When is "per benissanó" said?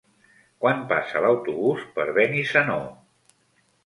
1.97-2.79